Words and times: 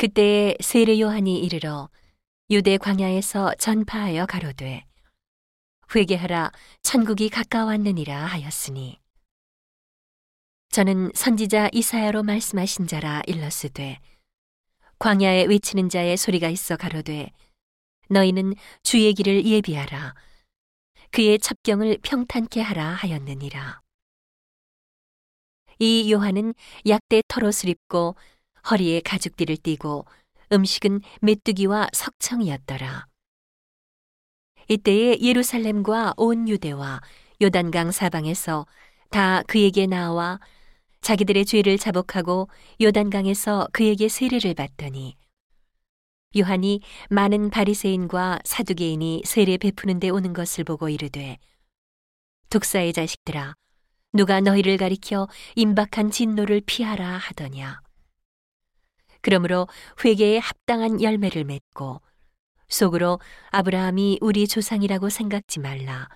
그때에 0.00 0.54
세례 0.60 1.00
요한이 1.00 1.40
이르러 1.40 1.90
유대 2.50 2.78
광야에서 2.78 3.56
전파하여 3.56 4.26
가로되 4.26 4.84
회개하라 5.92 6.52
천국이 6.82 7.28
가까웠느니라 7.28 8.26
하였으니. 8.26 9.00
저는 10.70 11.10
선지자 11.16 11.70
이사야로 11.72 12.22
말씀하신 12.22 12.86
자라 12.86 13.22
일렀으되 13.26 13.98
광야에 15.00 15.46
외치는 15.46 15.88
자의 15.88 16.16
소리가 16.16 16.48
있어 16.48 16.76
가로되 16.76 17.32
너희는 18.08 18.54
주의 18.84 19.12
길을 19.12 19.46
예비하라. 19.46 20.14
그의 21.10 21.40
첩경을 21.40 21.98
평탄케 22.04 22.60
하라 22.60 22.90
하였느니라. 22.90 23.80
이 25.80 26.12
요한은 26.12 26.54
약대 26.86 27.20
털옷을 27.26 27.68
입고 27.70 28.14
허리에 28.70 29.00
가죽띠를 29.00 29.56
띠고 29.56 30.04
음식은 30.52 31.00
메뚜기와 31.20 31.88
석청이었더라. 31.92 33.06
이때에 34.68 35.18
예루살렘과 35.20 36.14
온 36.16 36.48
유대와 36.48 37.00
요단강 37.40 37.90
사방에서 37.90 38.66
다 39.10 39.42
그에게 39.46 39.86
나와 39.86 40.38
자기들의 41.00 41.46
죄를 41.46 41.78
자복하고 41.78 42.48
요단강에서 42.80 43.68
그에게 43.72 44.08
세례를 44.08 44.54
받더니 44.54 45.16
요한이 46.36 46.80
많은 47.08 47.48
바리새인과 47.48 48.40
사두개인이 48.44 49.22
세례 49.24 49.56
베푸는 49.56 50.00
데 50.00 50.10
오는 50.10 50.34
것을 50.34 50.64
보고 50.64 50.90
이르되 50.90 51.38
독사의 52.50 52.92
자식들아 52.92 53.54
누가 54.12 54.40
너희를 54.40 54.76
가리켜 54.76 55.28
임박한 55.56 56.10
진노를 56.10 56.62
피하라 56.66 57.16
하더냐 57.16 57.80
그러므로 59.28 59.68
회개에 60.02 60.38
합당한 60.38 61.02
열매를 61.02 61.44
맺고 61.44 62.00
속으로 62.68 63.20
아브라함이 63.50 64.20
우리 64.22 64.48
조상이라고 64.48 65.10
생각지 65.10 65.60
말라. 65.60 66.08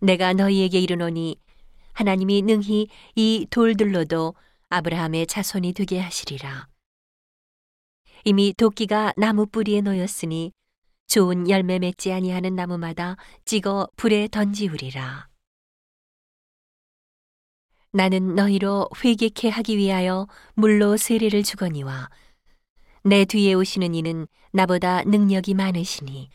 내가 0.00 0.32
너희에게 0.32 0.80
이르노니 0.80 1.40
하나님이 1.92 2.42
능히 2.42 2.88
이 3.14 3.46
돌들로도 3.48 4.34
아브라함의 4.70 5.28
자손이 5.28 5.72
되게 5.72 6.00
하시리라. 6.00 6.66
이미 8.24 8.52
도끼가 8.54 9.12
나무 9.16 9.46
뿌리에 9.46 9.80
놓였으니 9.80 10.50
좋은 11.06 11.48
열매 11.48 11.78
맺지 11.78 12.10
아니하는 12.10 12.56
나무마다 12.56 13.14
찍어 13.44 13.86
불에 13.94 14.26
던지우리라. 14.26 15.28
나는 17.92 18.34
너희로 18.34 18.88
회개케 19.02 19.48
하기 19.48 19.78
위하여 19.78 20.26
물로 20.54 20.96
세례를 20.96 21.42
주거니와 21.42 22.10
내 23.04 23.24
뒤에 23.24 23.54
오시는 23.54 23.94
이는 23.94 24.26
나보다 24.52 25.02
능력이 25.04 25.54
많으시니 25.54 26.28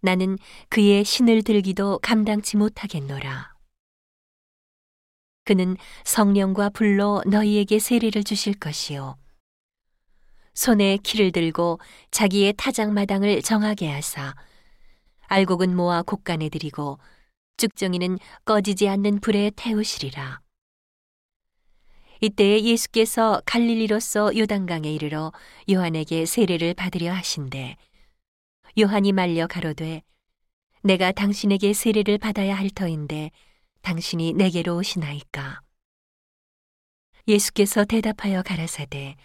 나는 0.00 0.36
그의 0.68 1.04
신을 1.04 1.42
들기도 1.42 1.98
감당치 2.00 2.56
못하겠노라. 2.56 3.52
그는 5.44 5.76
성령과 6.04 6.70
불로 6.70 7.22
너희에게 7.26 7.78
세례를 7.78 8.24
주실 8.24 8.54
것이요. 8.54 9.16
손에 10.54 10.98
키를 10.98 11.32
들고 11.32 11.78
자기의 12.10 12.54
타작마당을 12.56 13.42
정하게 13.42 13.90
하사 13.90 14.34
알곡은 15.28 15.74
모아 15.74 16.02
곡간에 16.02 16.50
들이고 16.50 16.98
쭉정이는 17.56 18.18
꺼지지 18.44 18.88
않는 18.88 19.20
불에 19.20 19.50
태우시리라. 19.56 20.41
이때에 22.24 22.62
예수께서 22.62 23.42
갈릴리로서 23.46 24.38
요단강에 24.38 24.88
이르러 24.88 25.32
요한에게 25.68 26.24
세례를 26.24 26.72
받으려 26.72 27.12
하신대. 27.12 27.76
요한이 28.78 29.10
말려 29.10 29.48
가로되 29.48 30.02
내가 30.84 31.10
당신에게 31.10 31.72
세례를 31.72 32.18
받아야 32.18 32.56
할 32.56 32.70
터인데 32.70 33.32
당신이 33.80 34.34
내게로 34.34 34.76
오시나이까? 34.76 35.62
예수께서 37.26 37.84
대답하여 37.84 38.44
가라사대 38.44 39.16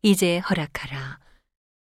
이제 0.00 0.38
허락하라. 0.38 1.18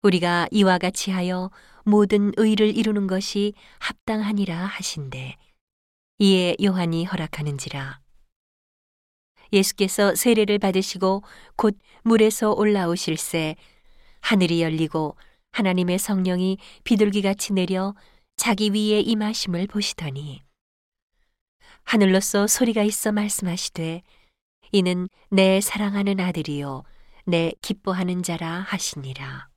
우리가 0.02 0.48
이와 0.50 0.80
같이 0.80 1.12
하여 1.12 1.52
모든 1.86 2.32
의를 2.38 2.76
이루는 2.76 3.06
것이 3.06 3.54
합당하니라 3.78 4.58
하신대. 4.58 5.38
이에 6.18 6.56
요한이 6.64 7.06
허락하는지라 7.06 8.02
예수께서 9.54 10.16
세례를 10.16 10.60
받으시고 10.60 11.24
곧 11.56 11.78
물에서 12.04 12.54
올라오실새 12.54 13.56
하늘이 14.22 14.62
열리고 14.62 15.16
하나님의 15.52 16.00
성령이 16.00 16.58
비둘기같이 16.84 17.54
내려 17.54 17.94
자기 18.38 18.72
위에 18.72 19.02
임하심을 19.02 19.68
보시더니 19.68 20.42
하늘로서 21.84 22.48
소리가 22.48 22.84
있어 22.84 23.12
말씀하시되 23.12 24.02
이는 24.72 25.10
내 25.30 25.60
사랑하는 25.60 26.20
아들이요 26.20 26.84
내 27.26 27.52
기뻐하는 27.62 28.24
자라 28.24 28.62
하시니라. 28.68 29.51